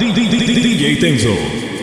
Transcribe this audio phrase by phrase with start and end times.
[0.00, 1.79] DJ Tenso.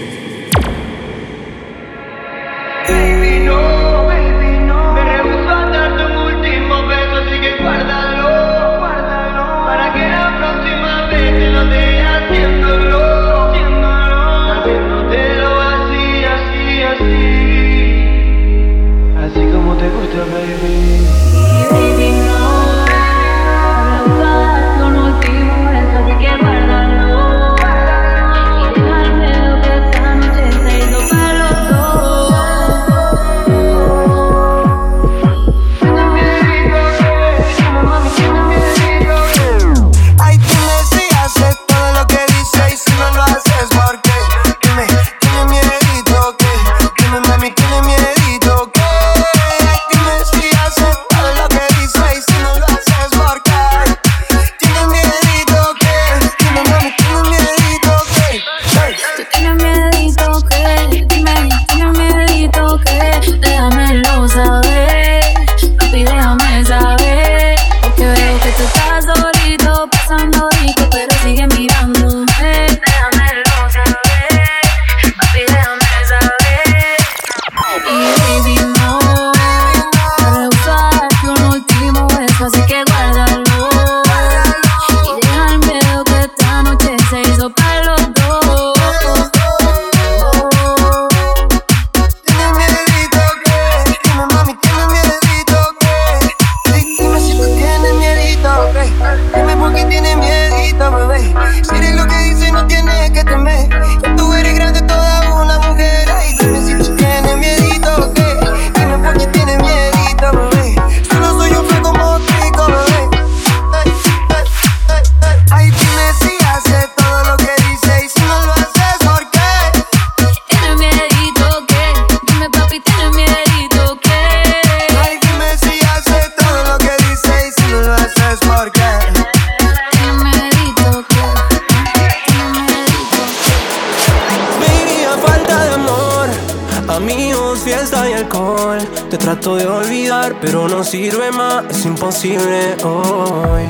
[142.24, 143.68] Hoy.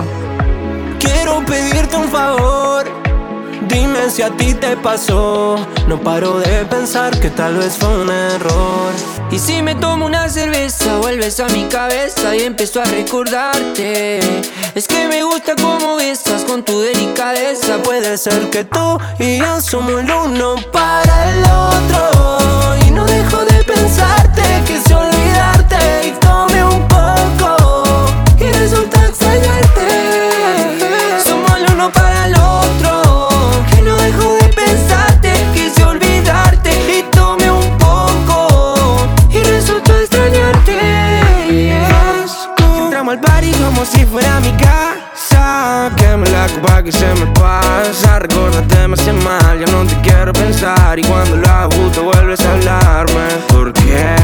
[1.00, 2.86] Quiero pedirte un favor,
[3.68, 5.58] dime si a ti te pasó.
[5.86, 8.94] No paro de pensar que tal vez fue un error.
[9.32, 14.20] Y si me tomo una cerveza, vuelves a mi cabeza y empiezo a recordarte.
[14.76, 17.84] Es que me gusta cómo besas con tu delicadeza.
[17.84, 22.88] Puede ser que tú y yo somos el uno para el otro.
[22.88, 24.27] Y no dejo de pensarte,
[43.78, 45.92] como si fuera mi casa.
[45.98, 48.20] Queme la copa que se me pasa.
[48.20, 50.98] Recordate, me hace mal, ya no te quiero pensar.
[50.98, 53.28] Y cuando lo hago, vuelves a hablarme.
[53.50, 54.16] ¿Por qué?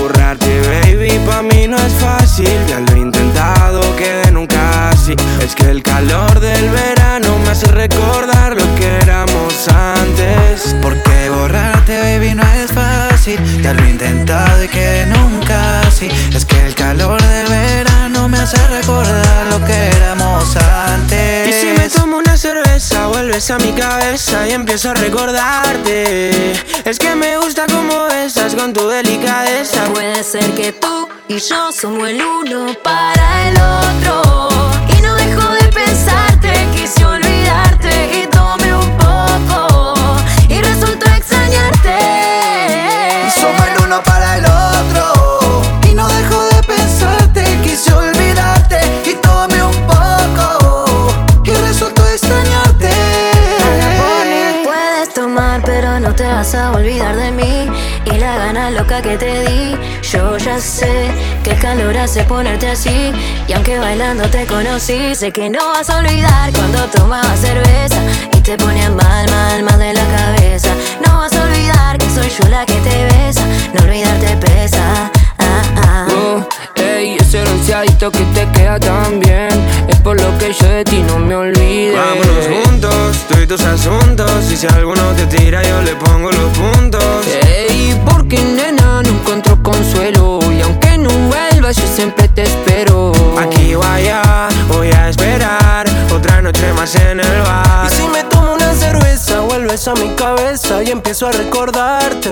[0.00, 2.50] Borrarte, baby, pa' mí no es fácil.
[2.68, 3.40] Ya lo intenté
[3.96, 5.14] que nunca así.
[5.40, 10.74] Es que el calor del verano me hace recordar lo que éramos antes.
[10.82, 13.38] Porque borrarte, baby, no es fácil.
[13.62, 16.08] Ya lo he intentado y que nunca así.
[16.46, 16.55] Que
[23.26, 26.52] vuelves a mi cabeza y empiezo a recordarte.
[26.84, 29.84] Es que me gusta como besas con tu delicadeza.
[29.86, 34.25] Puede ser que tú y yo somos el uno para el otro.
[59.02, 61.10] Que te di yo ya sé
[61.42, 63.12] que el calor hace ponerte así.
[63.48, 68.00] Y aunque bailando te conocí, sé que no vas a olvidar cuando tomabas cerveza
[68.36, 70.70] y te ponías mal, mal, mal de la cabeza.
[71.04, 73.42] No vas a olvidar que soy yo la que te besa.
[73.74, 75.10] No olvidarte pesa.
[75.38, 76.06] Ah, ah.
[76.10, 76.46] Oh,
[76.80, 79.95] ey, ese bronceadito que te queda tan bien.
[80.26, 81.94] Lo que yo de ti no me olvido.
[81.96, 84.50] Vámonos juntos, tú y tus asuntos.
[84.50, 87.04] Y si alguno te tira, yo le pongo los puntos.
[87.44, 90.40] Ey, porque nena, no encuentro consuelo.
[90.52, 93.12] Y aunque no vuelvas, yo siempre te espero.
[93.38, 95.86] Aquí vaya, voy a esperar.
[96.12, 97.86] Otra noche más en el bar.
[97.86, 98.25] Y si me tomo
[98.66, 102.30] una cerveza, vuelve traes a mi cabeza y empiezo a recordarte.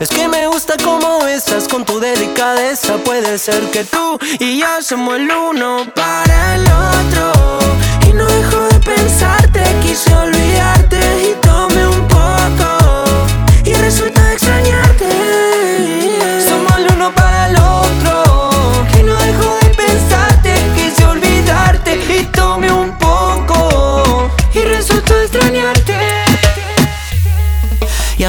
[0.00, 2.96] Es que me gusta cómo estás con tu delicadeza.
[3.04, 7.58] Puede ser que tú y yo somos el uno para el otro.
[8.08, 10.98] Y no dejo de pensarte, quise olvidarte
[11.30, 11.69] y tomé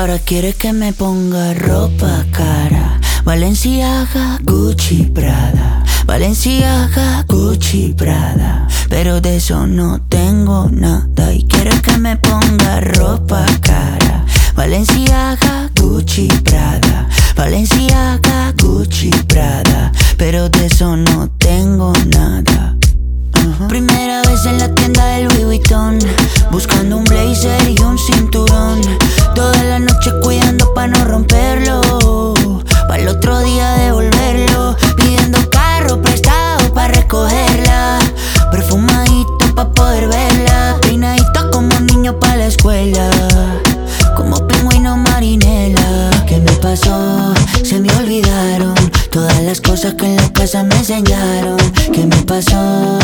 [0.02, 3.00] ahora quiere que me ponga ropa cara.
[3.24, 5.84] Valenciaga, Gucci, Prada.
[6.06, 8.68] Valenciaga, Gucci, Prada.
[8.90, 11.32] Pero de eso no tengo nada.
[11.32, 14.26] Y quiere que me ponga ropa cara.
[14.56, 17.08] Valenciaga, Gucci, Prada.
[17.36, 19.92] Valenciaga, Gucci, Prada.
[20.18, 22.76] Pero de eso no tengo nada.
[23.68, 26.00] Primera vez en la tienda del Louis Vuitton
[26.52, 28.82] Buscando un blazer y un cinturón
[30.82, 32.34] pa' no romperlo.
[32.88, 34.76] Pa' el otro día devolverlo.
[34.98, 38.00] Pidiendo carro prestado pa' recogerla.
[38.52, 40.78] Perfumadito pa' poder verla.
[40.82, 43.08] Peinadito como niño pa' la escuela.
[44.16, 46.10] Como pingüino marinela.
[46.28, 47.32] ¿Qué me pasó?
[47.64, 48.74] Se me olvidaron.
[49.12, 51.58] Todas las cosas que en la casa me enseñaron.
[51.94, 52.98] ¿Qué me pasó?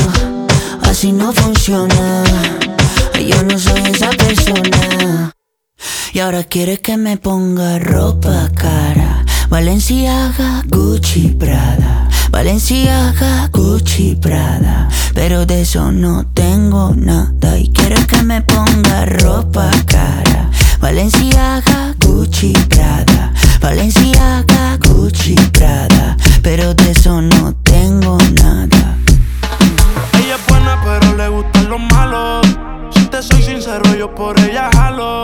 [0.82, 2.24] Así no funciona.
[3.30, 5.37] Yo no soy esa persona
[6.18, 9.24] y ahora quiere que me ponga ropa cara.
[9.50, 12.10] Valenciaga, Gucci, Prada.
[12.32, 14.90] Valenciaga, Gucci, Prada.
[15.14, 17.60] Pero de eso no tengo nada.
[17.60, 20.50] Y quiere que me ponga ropa cara.
[20.80, 23.32] Valenciaga, Gucci, Prada.
[23.62, 26.18] Valenciaga, Gucci, Prada.
[26.42, 28.98] Pero de eso no tengo nada.
[30.14, 32.48] Ella es buena, pero le gustan los malos.
[32.90, 35.24] Si te soy sincero, yo por ella jalo.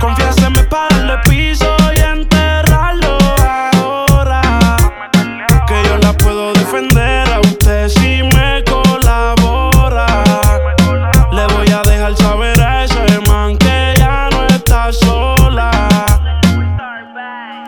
[0.00, 4.76] Confiéseme para darle piso y enterrarlo ahora.
[5.66, 10.06] Que yo la puedo defender a usted si me colabora.
[11.32, 15.88] Le voy a dejar saber a ese man que ya no está sola.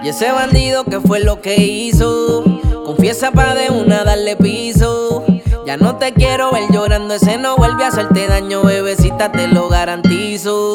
[0.03, 2.45] Y ese bandido que fue lo que hizo.
[2.85, 5.25] Confiesa pa' de una darle piso.
[5.67, 9.69] Ya no te quiero ver llorando, ese no vuelve a hacerte daño, bebecita, te lo
[9.69, 10.75] garantizo.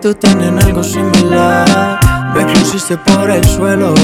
[0.00, 1.98] tú tienen algo similar.
[2.34, 3.94] Me pusiste por el suelo,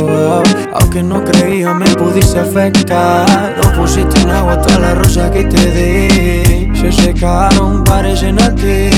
[0.75, 3.55] aunque no creía me pudiste afectar.
[3.63, 6.77] No pusiste en agua toda la rosa que te di.
[6.77, 8.91] Se secaron, parecen a ti.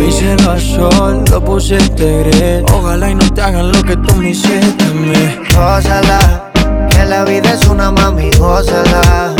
[0.00, 2.72] Mi cielo azul lo pusiste gris.
[2.72, 5.36] Ojalá y no te hagan lo que tú me hiciste a mí.
[5.54, 6.50] Gózala,
[6.90, 9.39] que la vida es una mami, gózala.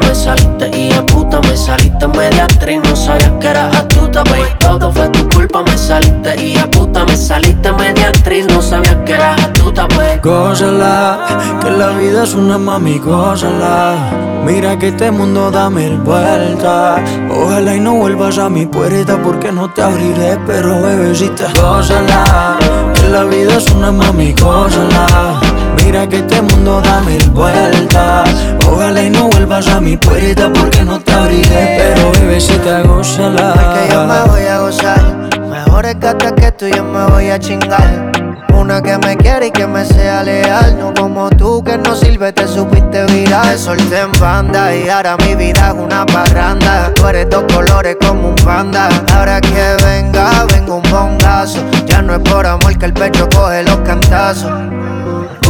[0.00, 4.48] me saliste y a puta me saliste media actriz, no sabías que era astuta, baby.
[4.58, 8.96] Todo fue tu culpa, me saliste y a puta me saliste media actriz, no sabías
[9.06, 10.20] que era astuta, baby.
[10.22, 13.96] Gózala, que la vida es una mami, gózala.
[14.44, 17.00] Mira que este mundo da mil vueltas.
[17.30, 22.56] Ojalá y no vuelvas a mi puerta porque no te abriré, pero bebecita, gózala.
[22.94, 25.40] Que la vida es una mami, gózala.
[25.88, 28.28] Mira que este mundo da mil vueltas.
[28.70, 33.54] Ojalá y no vuelvas a mi puerta porque no te abriré, pero bebecita, gózala.
[33.72, 35.00] que yo me voy a gozar.
[35.48, 38.12] Mejor es que tú yo me voy a chingar.
[38.52, 40.78] Una que me quiere y que me sea leal.
[40.78, 43.46] No como tú que no sirve, te supiste virar.
[43.46, 46.92] Te solté en banda y ahora mi vida es una parranda.
[46.96, 48.90] Tú eres dos colores como un panda.
[49.14, 51.60] Ahora que venga, vengo un bongazo.
[51.86, 54.52] Ya no es por amor que el pecho coge los cantazos.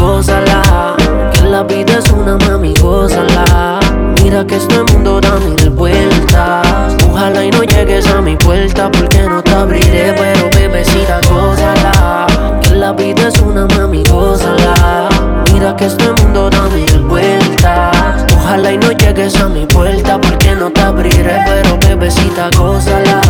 [0.08, 0.96] Gózala,
[1.34, 3.78] que la vida es una mami, gózala.
[4.22, 6.96] Mira que este mundo da mil vueltas.
[7.10, 12.26] Ojalá y no llegues a mi puerta porque no te abriré, pero bebecita, gózala.
[12.62, 15.10] Que la vida es una mami, gózala.
[15.52, 18.24] Mira que este mundo da mil vueltas.
[18.34, 23.20] Ojalá y no llegues a mi puerta porque no te abriré, pero bebecita, gózala.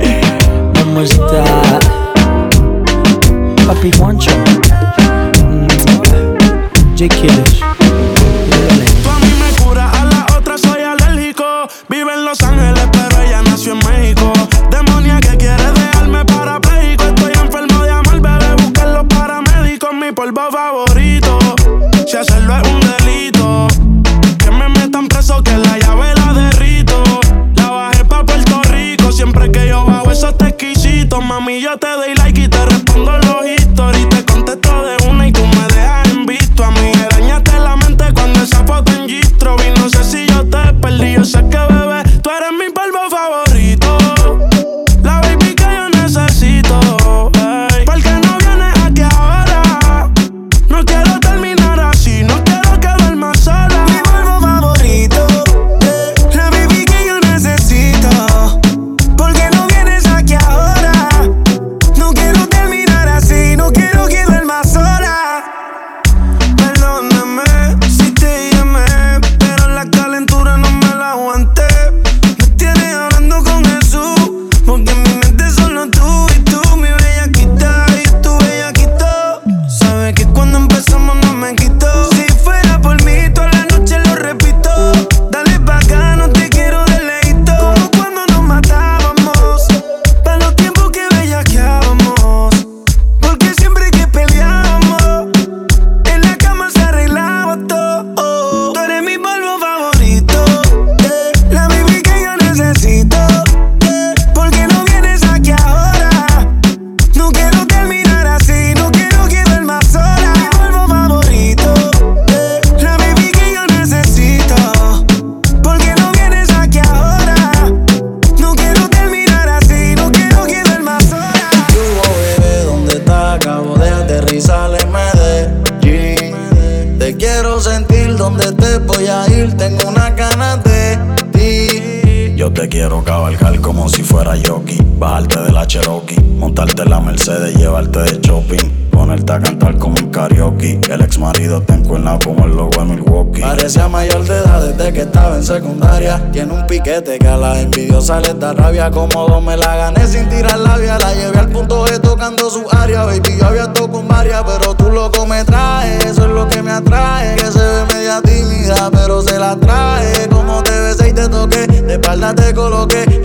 [0.74, 1.44] Mamacita,
[3.66, 4.32] papi Juancho,
[7.04, 8.03] ridiculous.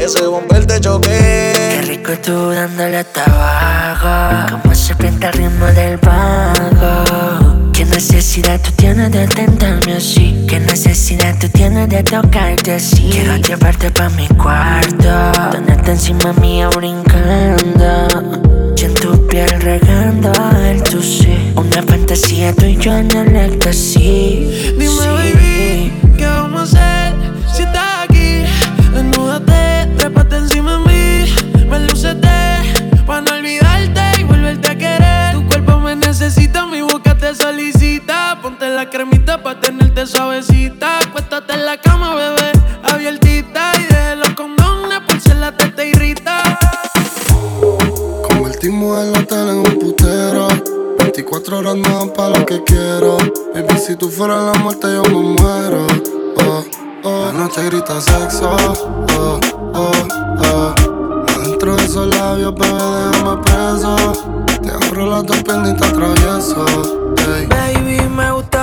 [0.09, 1.51] Ese bomber te choqué.
[1.55, 4.57] Qué rico tú dándole hasta abajo.
[4.63, 7.71] Como se pinta el ritmo del bajo.
[7.73, 10.45] Qué necesidad tú tienes de tentarme así.
[10.49, 13.09] Qué necesidad tú tienes de tocarte así.
[13.11, 15.31] Quiero llevarte pa' mi cuarto.
[15.51, 18.07] Tenerte encima mía brincando.
[18.75, 20.31] Y en tu piel regando
[20.65, 21.53] el tu sí.
[21.55, 24.75] Una fantasía tú y yo en el éxtasis.
[24.77, 25.07] Dime, Sí.
[25.07, 26.98] baby, ¿qué vamos a hacer
[37.49, 38.37] solicita.
[38.41, 40.99] Ponte la cremita para tenerte suavecita.
[40.99, 42.51] Acuéstate en la cama, bebé,
[42.83, 46.43] abiertita y deje los condones por si la teta irrita.
[48.27, 50.47] Convertimos el hotel en un putero.
[50.99, 53.17] 24 horas dan pa' lo que quiero.
[53.53, 55.87] Baby, si tú fueras la muerte, yo me muero.
[56.45, 56.63] Oh,
[57.03, 57.25] oh.
[57.25, 58.55] La noche grita sexo.
[59.17, 59.39] Oh,
[59.73, 59.91] oh,
[60.43, 60.75] oh.
[61.35, 64.38] Adentro de esos labios, bebé, déjame preso.
[64.61, 66.65] Te abro dos piernas y te atravieso.
[67.35, 67.45] Ey.
[67.47, 68.58] Baby, me gustaría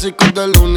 [0.00, 0.69] clásicos del uni.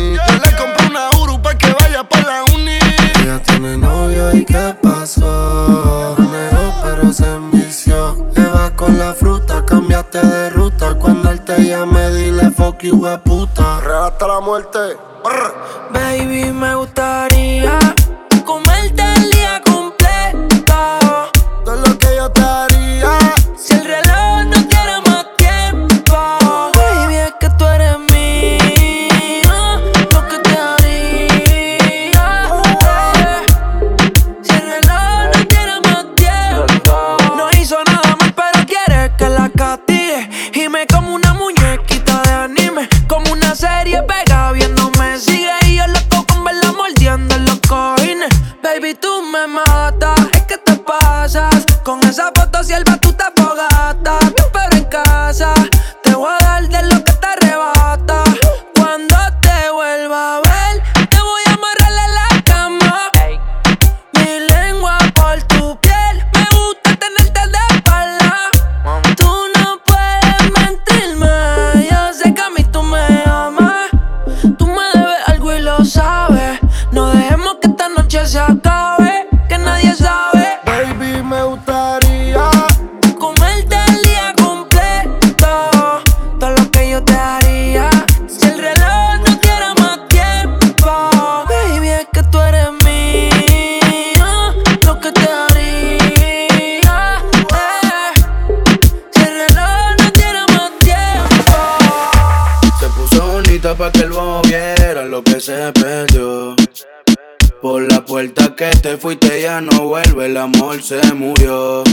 [108.24, 111.84] Puerta que te fuiste ya no vuelve, el amor se murió.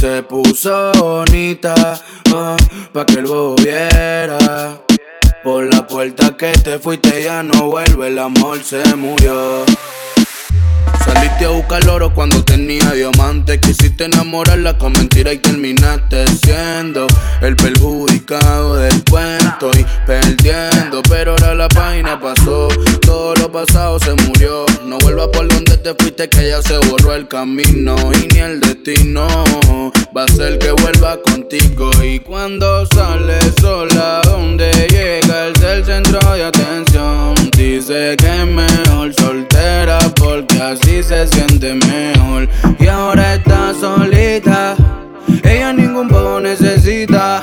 [0.00, 1.74] Se puso bonita
[2.32, 2.56] ah,
[2.92, 4.28] pa' que el bobo viera.
[5.42, 9.64] Por la puerta que te fuiste ya no vuelve, el amor se murió.
[11.04, 13.58] Saliste a buscar oro cuando tenía diamantes.
[13.58, 17.06] Quisiste enamorarla con mentira y terminaste siendo
[17.40, 21.02] el perjudicado del cuento y perdiendo.
[21.08, 22.68] Pero ahora la página pasó,
[23.00, 24.66] todo lo pasado se murió.
[24.84, 28.60] No vuelvas por donde te fuiste, que ya se borró el camino y ni el
[28.60, 29.26] destino.
[30.16, 31.90] Va a ser que vuelva contigo.
[32.02, 37.34] Y cuando sales sola, donde llega el del centro de atención,
[37.80, 42.46] dice que mejor soltera porque así se siente mejor.
[42.78, 44.76] Y ahora está solita,
[45.42, 47.40] ella ningún poco necesita.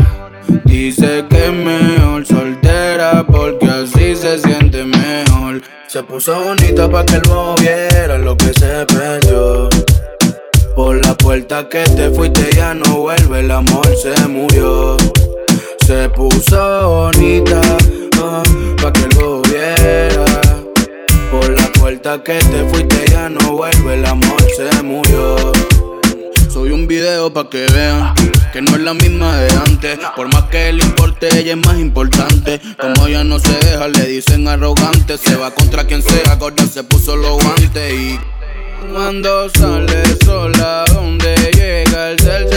[0.65, 5.63] Dice que mejor soltera porque así se siente mejor.
[5.87, 9.69] Se puso bonita pa' que bobo viera lo que se perdió.
[10.75, 14.97] Por la puerta que te fuiste ya no vuelve, el amor se murió.
[15.87, 17.59] Se puso bonita
[18.81, 20.26] pa' que bobo viera.
[21.87, 25.53] Puerta que te fuiste ya no vuelve, el amor se murió.
[26.49, 28.13] Soy un video pa' que vean
[28.51, 29.97] que no es la misma de antes.
[30.13, 32.59] Por más que le importe, ella es más importante.
[32.77, 35.17] Como ella no se deja, le dicen arrogante.
[35.17, 38.19] Se va contra quien sea, gorda se puso los guantes y.
[38.91, 42.49] Cuando sale sola, donde llega el el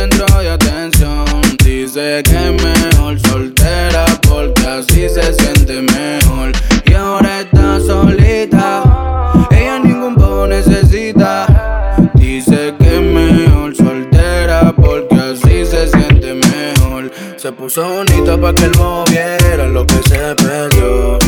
[17.61, 21.18] puso bonita para que él moviera lo que se perdió.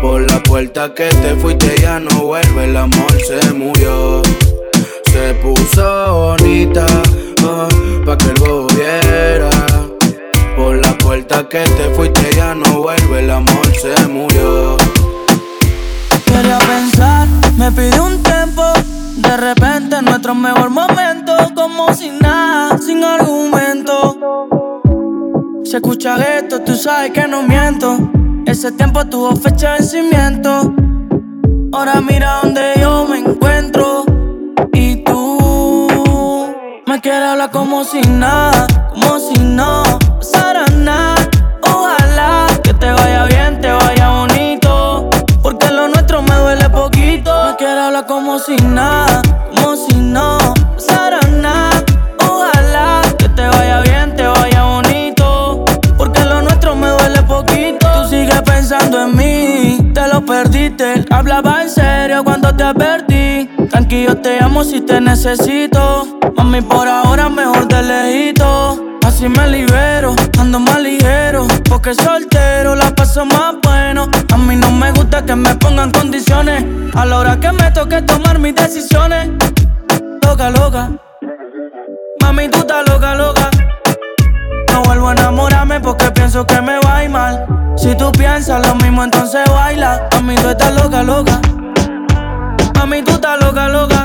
[0.00, 4.22] Por la puerta que te fuiste ya no vuelve, el amor se murió.
[5.04, 6.86] Se puso bonita
[7.44, 7.68] oh,
[8.06, 9.50] pa' que él volviera.
[10.56, 14.78] Por la puerta que te fuiste ya no vuelve, el amor se murió.
[16.24, 18.62] Quería pensar, me pide un tiempo.
[19.16, 24.16] De repente nuestro mejor momento, como sin nada, sin argumento.
[25.68, 27.98] Se escucha esto, tú sabes que no miento.
[28.46, 30.72] Ese tiempo tuvo fecha de vencimiento.
[31.72, 34.04] Ahora mira donde yo me encuentro.
[34.72, 36.54] Y tú
[36.86, 39.82] me quieres hablar como si nada, como si no
[40.18, 41.28] pasara nada.
[41.62, 45.10] Ojalá que te vaya bien, te vaya bonito.
[45.42, 47.32] Porque lo nuestro me duele poquito.
[47.44, 49.20] Me quieres hablar como si nada,
[59.92, 61.04] te lo perdiste.
[61.10, 63.48] Hablaba en serio cuando te advertí.
[63.70, 66.18] Tranquilo, te amo si te necesito.
[66.36, 68.98] Mami, por ahora mejor de lejito.
[69.04, 71.46] Así me libero, ando más ligero.
[71.68, 74.08] Porque soltero la paso más bueno.
[74.32, 76.64] A mí no me gusta que me pongan condiciones.
[76.94, 79.28] A la hora que me toque tomar mis decisiones.
[80.22, 80.90] Loca, loca.
[82.22, 83.50] Mami, tú estás loca, loca.
[84.76, 87.46] No vuelvo a enamorarme porque pienso que me va a ir mal.
[87.78, 90.06] Si tú piensas lo mismo, entonces baila.
[90.12, 91.40] Mami, tú estás loca, loca.
[92.74, 94.04] Mami, tú estás loca, loca.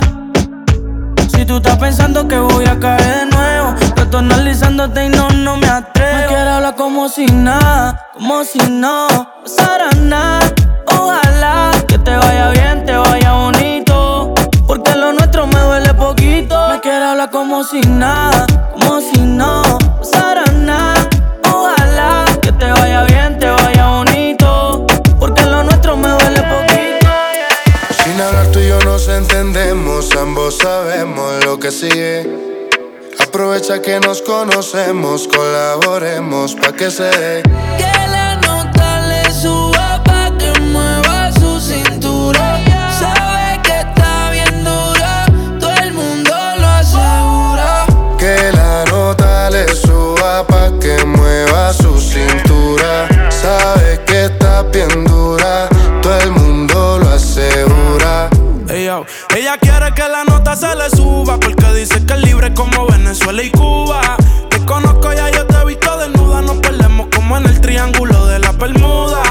[1.28, 5.30] Si tú estás pensando que voy a caer de nuevo, yo estoy analizándote y no,
[5.32, 6.22] no me atrevo.
[6.22, 9.08] Me quiero hablar como si nada, como si no
[9.44, 10.54] pasara nada.
[10.88, 14.34] Ojalá que te vaya bien, te vaya bonito.
[14.66, 16.70] Porque lo nuestro me duele poquito.
[16.70, 19.64] Me quiero hablar como si nada, como si no
[20.00, 20.41] pasara
[29.22, 32.28] entendemos, ambos sabemos lo que sigue.
[33.20, 37.44] Aprovecha que nos conocemos, colaboremos pa' que se dé.
[37.78, 42.46] Que la nota le suba pa' que mueva su cintura.
[43.00, 45.26] Sabe que está bien dura,
[45.60, 47.86] todo el mundo lo asegura.
[48.18, 53.08] Que la nota le suba pa' que mueva su cintura.
[53.30, 55.70] Sabe que está bien dura,
[56.02, 56.41] todo el mundo
[62.50, 64.18] como Venezuela y Cuba.
[64.50, 66.42] Te conozco ya, yo te he visto desnuda.
[66.42, 69.22] Nos perdemos como en el triángulo de la Bermuda.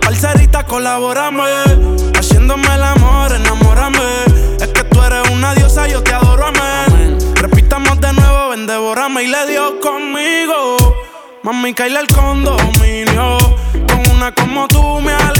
[0.00, 1.42] Parcerita, colaborame.
[2.16, 3.98] Haciéndome el amor, enamórame.
[4.60, 7.18] Es que tú eres una diosa, yo te adoro, amén.
[7.34, 10.76] Repitamos de nuevo, ven, devórame y le dio conmigo.
[11.42, 13.38] Mami, caíle el condominio.
[13.88, 15.39] Con una como tú me alineo.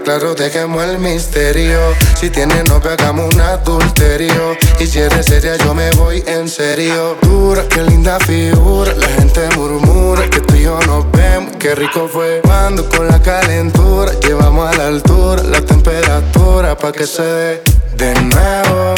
[0.00, 1.78] Claro, dejemos el misterio.
[2.18, 4.56] Si tienes novia, hagamos un adulterio.
[4.80, 7.18] Y si eres seria, yo me voy en serio.
[7.20, 8.94] Dura, qué linda figura.
[8.94, 11.56] La gente murmura que tú y yo nos vemos.
[11.58, 17.06] Qué rico fue cuando con la calentura llevamos a la altura la temperatura pa' que
[17.06, 17.62] se dé
[17.96, 18.94] de nuevo.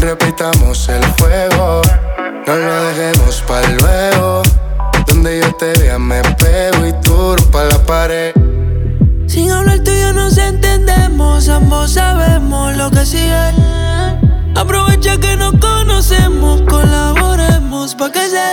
[0.00, 1.80] repitamos el juego.
[2.44, 4.42] No lo dejemos para luego.
[5.06, 8.47] Donde yo te vea me pego y tú pa' la pared.
[10.48, 13.52] Entendemos, ambos sabemos lo que sigue.
[14.54, 18.48] Aprovecha que nos conocemos, colaboremos pa' que se.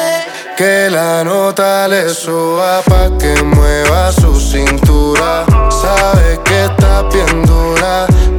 [0.58, 5.46] Que la nota le suba pa' que mueva su cintura.
[5.70, 7.46] Sabe que está bien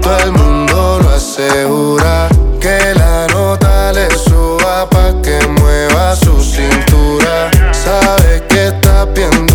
[0.01, 2.29] todo el mundo lo asegura.
[2.61, 7.51] Que la nota le suba pa' que mueva su cintura.
[7.73, 9.47] Sabe que está bien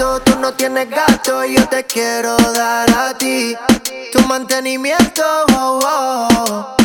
[0.00, 3.54] tú no tienes gato y yo te quiero dar a ti
[4.12, 5.22] tu mantenimiento.
[5.54, 6.76] Oh, oh.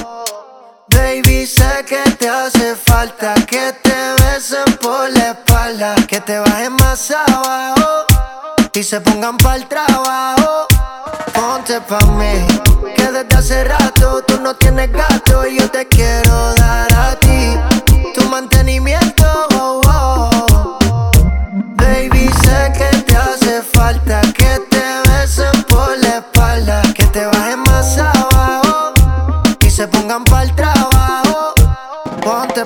[0.89, 6.73] Baby, sé que te hace falta que te besen por la espalda, que te bajen
[6.73, 8.06] más abajo
[8.73, 10.67] y se pongan para el trabajo.
[11.34, 12.45] Ponte pa' mí,
[12.95, 17.74] que desde hace rato tú no tienes gato y yo te quiero dar a ti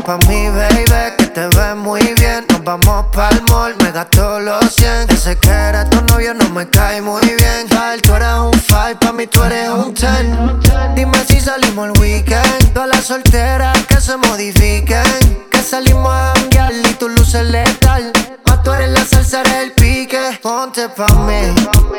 [0.09, 0.85] pa' mí, baby,
[1.17, 2.43] que te ves muy bien.
[2.49, 5.11] Nos vamos pa'l mall, me gasto los 100.
[5.11, 7.67] Ese que era tu novio no me cae muy bien.
[7.69, 10.95] Tal, tú eres un 5, pa' mí tú eres un 10.
[10.95, 12.73] Dime si salimos el weekend.
[12.73, 15.47] Todas las solteras que se modifiquen.
[15.51, 18.11] Que salimos a janguear y tu luces letal.
[18.47, 20.39] Más tú eres la salsa, del pique.
[20.41, 21.53] Ponte pa' mí,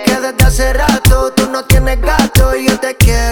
[0.04, 3.29] que desde hace rato tú no tienes gato y yo te quiero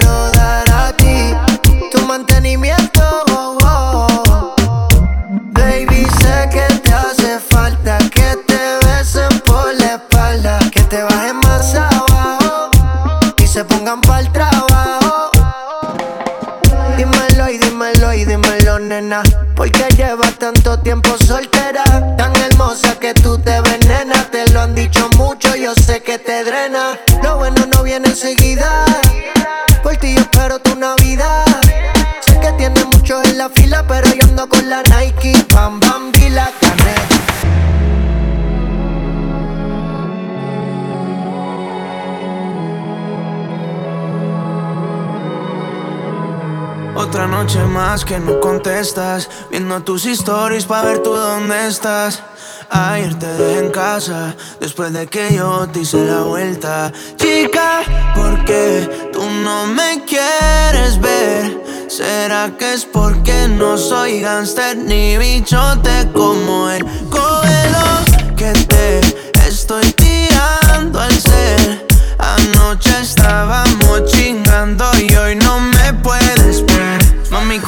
[20.39, 21.83] tanto tiempo soltera,
[22.17, 24.31] tan hermosa que tú te venenas.
[24.31, 26.99] Te lo han dicho mucho, yo sé que te drena.
[27.23, 28.85] Lo bueno no viene enseguida.
[29.83, 31.45] Por ti yo espero tu Navidad.
[32.27, 34.98] Sé que tienes muchos en la fila, pero yo ando con la Nike.
[46.99, 52.25] Otra noche más que no contestas, viendo tus stories pa' ver tú dónde estás.
[52.71, 56.93] Ayer te dejé en casa, después de que yo te hice la vuelta.
[57.17, 57.83] Chica,
[58.17, 61.63] ¿por qué tú no me quieres ver?
[61.87, 66.85] ¿Será que es porque no soy gangster ni bichote como él?
[67.11, 69.01] Cógelo, que te
[69.49, 71.87] estoy tirando al ser.
[72.19, 74.85] Anoche estábamos chingando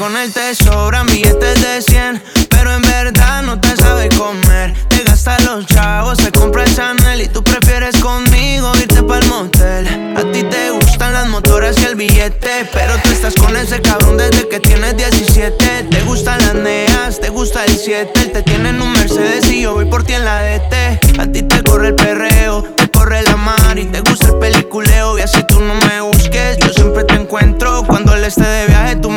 [0.01, 4.73] con él te sobran billetes de 100, pero en verdad no te sabe comer.
[4.89, 10.15] Te gasta los chavos, te compra el Chanel y tú prefieres conmigo irte pa'l motel.
[10.17, 14.17] A ti te gustan las motoras y el billete, pero tú estás con ese cabrón
[14.17, 15.89] desde que tienes 17.
[15.91, 18.11] Te gustan las neas, te gusta el 7.
[18.23, 21.21] Él te tiene en un Mercedes y yo voy por ti en la DT.
[21.21, 25.19] A ti te corre el perreo, te corre la mar y te gusta el peliculeo.
[25.19, 27.85] Y así tú no me busques, yo siempre te encuentro.
[27.87, 28.70] Cuando él esté de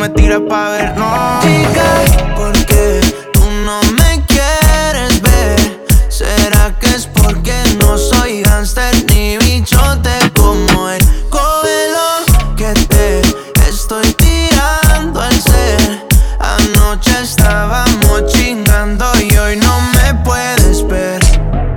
[0.03, 1.39] me tiras pa' ver, no.
[1.41, 2.99] Chica, ¿por qué
[3.31, 5.85] tú no me quieres ver?
[6.09, 11.01] ¿Será que es porque no soy gangster ni bichote como él?
[11.29, 12.09] Cógelo,
[12.57, 13.21] que te
[13.69, 16.05] estoy tirando al ser.
[16.37, 21.21] Anoche estábamos chingando y hoy no me puedes ver.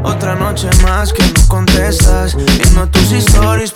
[0.02, 3.70] Otra noche más que no contestas, viendo tus stories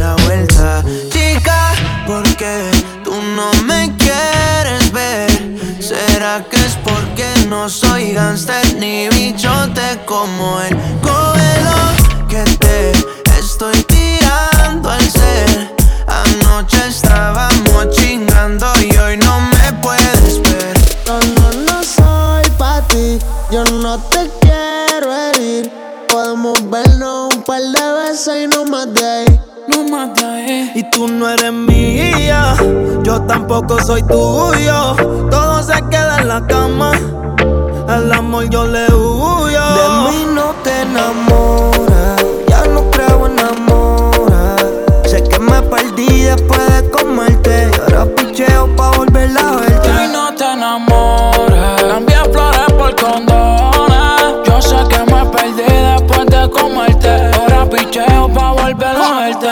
[0.00, 0.82] la vuelta.
[1.10, 1.72] Chica,
[2.06, 2.70] ¿por qué
[3.04, 5.30] tú no me quieres ver?
[5.78, 11.78] ¿Será que es porque no soy gangster ni bichote como el Cógelo
[12.28, 12.92] que te
[13.38, 15.74] estoy tirando al ser.
[16.06, 20.74] Anoche estábamos chingando y hoy no me puedes ver.
[21.06, 23.18] No, no, no soy pa' ti,
[23.50, 25.70] yo no te quiero herir.
[26.08, 29.49] Podemos vernos un par de veces y no más de ahí.
[29.80, 30.72] De ahí.
[30.74, 32.54] Y tú no eres mía,
[33.02, 34.94] yo tampoco soy tuyo.
[35.30, 36.92] Todo se queda en la cama.
[37.88, 39.64] Al amor yo le huyo.
[39.74, 44.10] De mí no te enamoras, ya no creo en amor.
[45.06, 47.70] Sé que me perdí después de comerte.
[47.70, 49.88] Y ahora picheo pa' volver a verte.
[50.04, 51.82] Y no te enamores.
[51.88, 54.36] Cambié flores por condones.
[54.44, 56.89] Yo sé que me perdí después de comerte.
[57.70, 59.48] Picheo pa' volver a verte.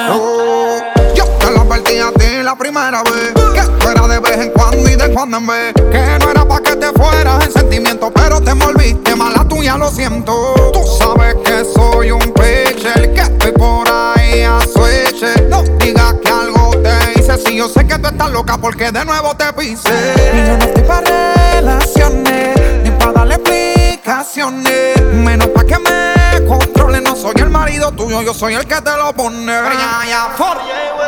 [1.14, 3.32] Yo te lo advertí a ti la primera vez.
[3.54, 5.72] Que fuera de vez en cuando y de cuando en vez.
[5.74, 9.88] Que no era pa' que te fueras en sentimiento Pero te envolviste, mala tuya, lo
[9.90, 10.34] siento.
[10.72, 16.28] Tú sabes que soy un pitcher Que estoy por ahí a switch No digas que
[16.30, 19.88] algo te hice Si yo sé que tú estás loca porque de nuevo te pise.
[20.34, 25.00] Y yo no estoy pa' relaciones Ni pa' darle explicaciones.
[25.12, 26.08] Menos pa' que me
[26.88, 29.52] No soy el marido tuyo, yo soy el que te lo pone.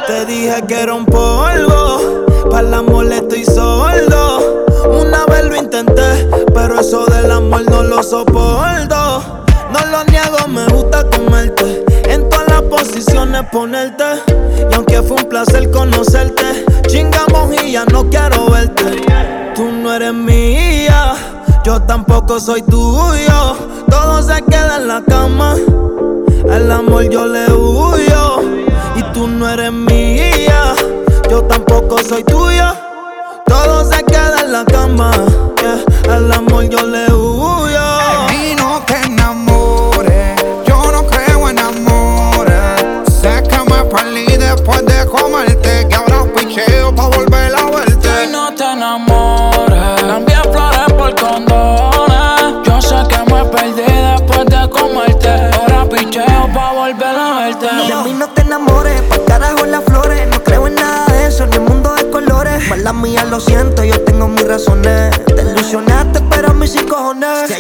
[0.07, 4.65] Te dije que era un polvo, para el amor estoy sordo.
[4.91, 9.45] Una vez lo intenté, pero eso del amor no lo soporto.
[9.73, 11.85] No lo niego, me gusta comerte.
[12.09, 14.05] En todas las posiciones ponerte.
[14.71, 19.03] Y aunque fue un placer conocerte, chingamos y ya no quiero verte.
[19.55, 21.15] Tú no eres mía,
[21.65, 23.57] yo tampoco soy tuyo.
[23.89, 25.57] Todo se queda en la cama.
[26.51, 28.41] Al amor yo le huyo
[28.97, 30.75] y tú no eres mía.
[31.31, 32.75] Yo tampoco soy tuya.
[33.47, 35.11] Todo se queda en la cama.
[35.61, 36.15] yeah.
[36.15, 37.40] Al amor yo le huyo.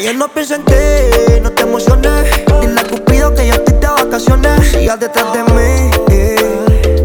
[0.00, 0.72] Ayer no pienso en ti,
[1.42, 2.24] no te emociones.
[2.62, 4.68] Dile a Cupido que yo estoy de vacaciones.
[4.70, 5.90] Sigas detrás de mí,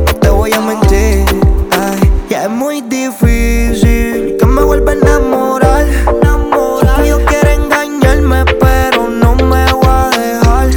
[0.05, 1.25] no te voy a mentir.
[1.71, 5.85] Ay, ya es muy difícil que me vuelva a enamorar.
[6.85, 10.69] Cupido quiere engañarme, pero no me voy a dejar.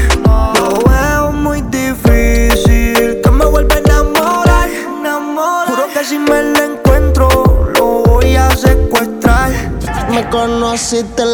[0.57, 4.69] Lo veo muy difícil que me vuelva a enamorar.
[5.69, 7.29] Juro que si me lo encuentro,
[7.77, 9.53] lo voy a secuestrar.
[10.11, 11.25] Me conociste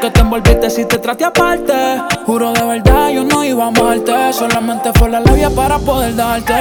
[0.00, 1.72] que te envolviste si te traté aparte.
[2.26, 4.32] Juro de verdad, yo no iba a amarte.
[4.32, 6.54] Solamente fue la labia para poder darte.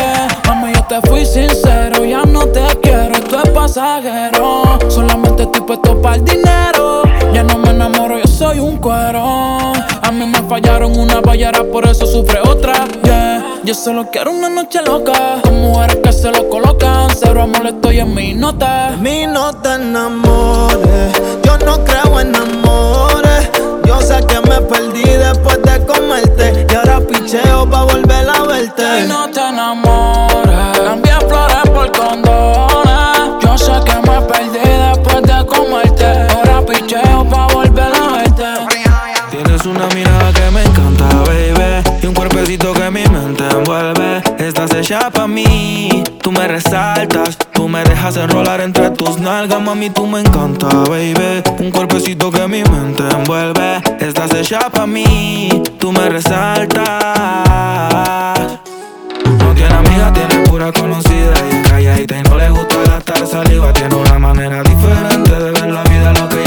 [0.47, 4.80] Mami, yo te fui sincero, ya no te quiero, esto es pasajero.
[4.89, 7.04] Solamente estoy puesto para el dinero.
[7.34, 9.73] Ya no me enamoro, yo soy un cuero.
[10.17, 12.88] A mí me fallaron una ballera, por eso sufre otra.
[13.03, 15.39] Yeah, yo solo quiero una noche loca.
[15.43, 17.12] Con mujeres que se lo colocan.
[17.15, 18.89] Cero amor, estoy en mi nota.
[18.89, 23.51] De mí no te enamores, yo no creo en amores.
[23.86, 26.65] Yo sé que me perdí después de comerte.
[26.68, 29.01] Y ahora picheo pa' volver a verte.
[29.03, 30.80] Y no te enamores.
[30.84, 33.43] Cambié flores por condones.
[33.43, 34.66] Yo sé que me perdí
[44.48, 46.04] Estás hecha pa' mí.
[46.22, 47.38] Tú me resaltas.
[47.52, 49.89] Tú me dejas enrolar entre tus nalgas, mami.
[49.89, 51.43] Tú me encanta, baby.
[51.60, 53.82] Un cuerpecito que mi mente envuelve.
[54.00, 55.50] Estás hecha pa' mí.
[55.78, 56.86] Tú me resaltas.
[59.26, 63.74] No tiene amiga, tiene pura conocida y calladita y no le gusta gastar saliva.
[63.74, 66.47] Tiene una manera diferente de ver la vida, lo que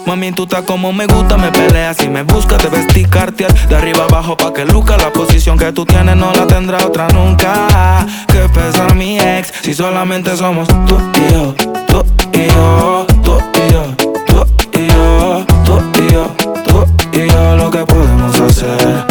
[0.05, 3.53] Mami, tú estás como me gusta, me peleas y me buscas, te vestí cartier.
[3.67, 7.07] De arriba abajo pa' que luca, la posición que tú tienes no la tendrá otra
[7.09, 8.05] nunca.
[8.27, 11.55] Que pesa mi ex, si solamente somos tú y yo,
[11.87, 13.95] tú y yo, tú y yo,
[14.27, 16.27] tú y yo, tú y yo,
[16.65, 19.10] tú y yo, lo que podemos hacer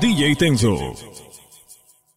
[0.00, 0.94] DJ Tenso.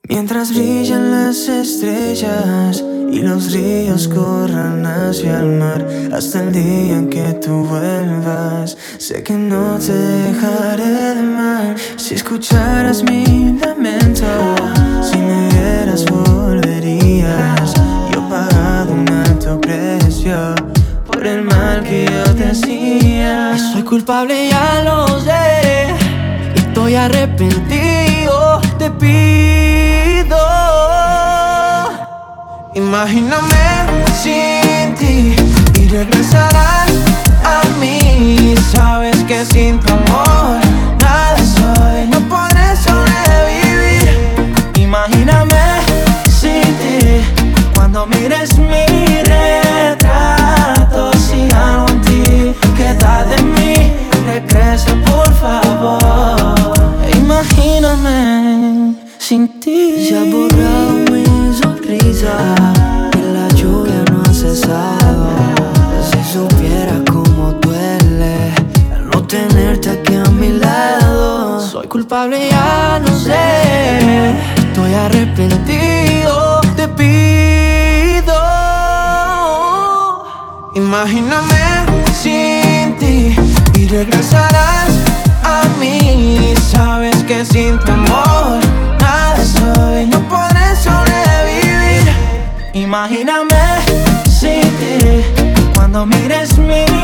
[0.07, 2.81] Mientras brillan las estrellas
[3.11, 9.21] y los ríos corran hacia el mar, hasta el día en que tú vuelvas, sé
[9.21, 11.75] que no te dejaré de amar.
[11.97, 14.27] Si escucharas mi lamento,
[15.01, 17.73] si me vieras volverías.
[18.11, 20.55] Yo he pagado un alto precio
[21.05, 23.57] por el mal que yo te hacía.
[23.57, 25.82] Soy culpable, ya lo sé.
[26.93, 30.37] Estoy arrepentido, te pido.
[32.75, 33.65] Imagíname
[34.21, 35.35] sin ti
[35.73, 36.91] y regresarás
[37.43, 38.53] a mí.
[38.71, 40.62] Sabes que sin tu amor
[59.84, 62.55] Se ha borrado mi sonrisa
[63.17, 65.29] y la lluvia no ha cesado.
[66.09, 68.53] Si supiera cómo duele
[68.95, 71.59] el no tenerte aquí a mi lado.
[71.59, 74.36] Soy culpable, ya no sé.
[74.55, 78.39] Estoy arrepentido, te pido.
[80.75, 81.61] Imagíname
[82.21, 83.36] sin ti
[83.75, 84.91] y regresarás
[85.43, 86.53] a mí.
[86.71, 88.62] Sabes que sin tu amor
[92.93, 93.57] Imagíname
[94.29, 95.25] sin ti
[95.73, 97.02] cuando mires mi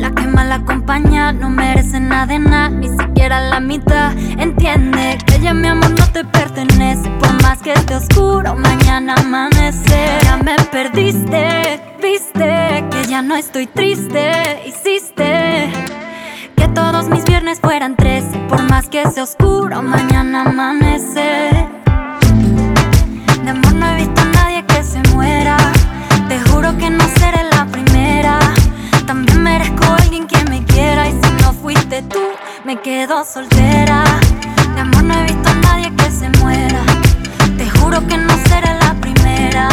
[0.00, 1.32] sola que mal acompañada.
[1.32, 4.12] No merece nada de nada, ni siquiera la mitad.
[4.38, 7.08] Entiende que ya mi amor no te pertenece.
[7.20, 10.22] Por más que esté oscuro, mañana amanecer.
[10.22, 14.62] Ya me perdiste, viste que ya no estoy triste.
[14.66, 15.70] Hiciste
[16.56, 18.38] que todos mis viernes fueran 13.
[18.48, 21.52] Por más que sea oscuro, mañana amanecer.
[23.44, 25.59] De amor no he visto a nadie que se muera.
[32.02, 32.20] Tú,
[32.64, 34.04] me quedo soltera.
[34.74, 36.80] De amor no he visto a nadie que se muera.
[37.56, 39.68] Te juro que no seré la primera.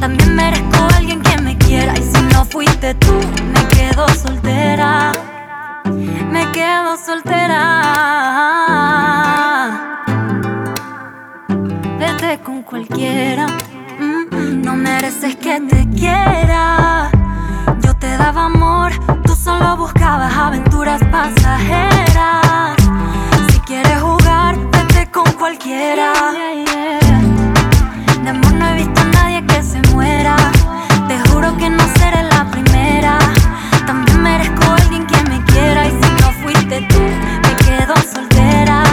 [0.00, 1.92] También merezco a alguien que me quiera.
[1.98, 3.12] Y si no fuiste tú,
[3.52, 5.12] me quedo soltera.
[5.84, 7.58] Me quedo soltera.
[11.98, 13.46] Vete con cualquiera.
[13.98, 17.10] Mm, mm, No mereces que te quiera.
[17.82, 18.92] Yo te daba amor,
[19.42, 22.76] solo buscabas aventuras pasajeras.
[23.50, 26.12] Si quieres jugar, vete con cualquiera.
[28.22, 30.36] De amor no he visto a nadie que se muera.
[31.08, 33.18] Te juro que no seré la primera.
[33.84, 35.86] También merezco a alguien que me quiera.
[35.86, 38.84] Y si no fuiste tú, me quedo soltera.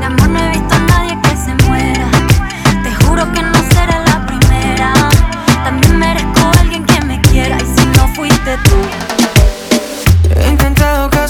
[0.00, 2.06] De amor no he visto a nadie que se muera.
[2.82, 4.92] Te juro que no seré la primera.
[5.64, 7.56] También merezco alguien que me quiera.
[7.56, 8.76] Y si no fuiste tú,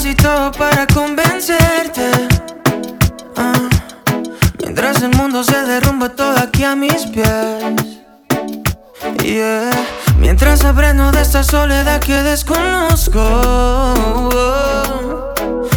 [0.01, 2.09] casi todo para convencerte.
[3.35, 3.67] Ah,
[4.61, 7.27] Mientras el mundo se derrumba todo aquí a mis pies.
[9.21, 9.69] Yeah.
[10.17, 13.19] Mientras aprendo de esta soledad que desconozco.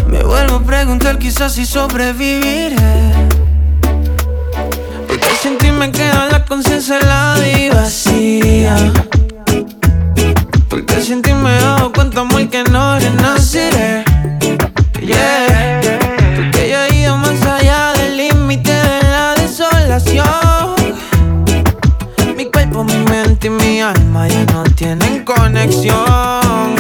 [0.07, 2.77] Me vuelvo a preguntar quizás si sobreviviré.
[5.09, 8.77] Porque sin ti me queda la conciencia helada y vacía.
[10.69, 11.59] Porque sin ti me
[11.93, 14.12] cuenta, amor, que no renaceré.
[24.83, 26.75] Tienen conexión.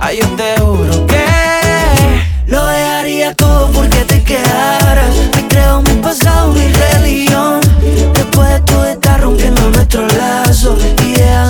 [0.00, 1.26] Ay, yo te juro que
[2.46, 5.14] lo dejaría todo porque te quedaras.
[5.34, 7.60] Me creo mi pasado, mi religión.
[8.14, 11.49] Después de todo está rompiendo nuestro lazo y deja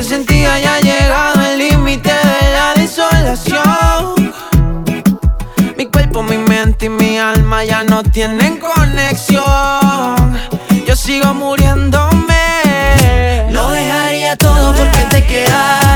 [0.00, 4.32] Ti haya llegado el límite de la desolación.
[5.76, 9.44] Mi cuerpo, mi mente y mi alma ya no tienen conexión.
[10.86, 12.32] Yo sigo muriéndome.
[13.50, 15.89] Lo dejaría todo porque te quedaras.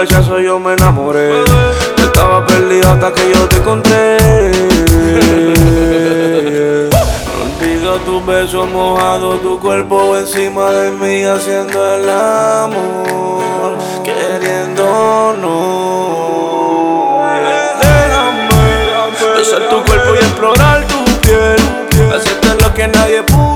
[0.00, 1.44] flechazo yo me enamoré.
[1.98, 4.16] Yo estaba perdido hasta que yo te encontré.
[7.34, 15.50] No olvido tus besos mojados, tu cuerpo encima de mí haciendo el amor, queriéndonos.
[17.82, 21.56] Déjame besar tu cuerpo y explorar tu piel,
[22.14, 23.49] hacerte lo que nadie pudo.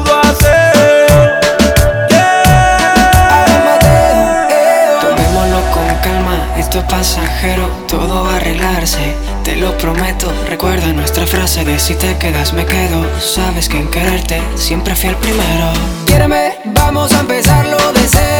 [6.88, 9.14] pasajero, todo va a arreglarse.
[9.42, 13.04] Te lo prometo, recuerda nuestra frase de si te quedas me quedo.
[13.20, 15.72] Sabes que en quererte siempre fui el primero.
[16.06, 18.33] Quiéreme, vamos a empezarlo de cero.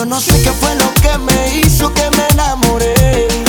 [0.00, 3.39] Yo no sé qué fue lo que me hizo que me enamoré.